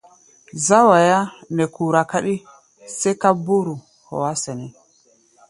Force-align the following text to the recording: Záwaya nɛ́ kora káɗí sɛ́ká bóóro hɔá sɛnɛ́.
Záwaya 0.65 1.19
nɛ́ 1.55 1.67
kora 1.73 2.01
káɗí 2.11 2.35
sɛ́ká 2.99 3.29
bóóro 3.45 3.75
hɔá 4.07 4.31
sɛnɛ́. 4.41 4.69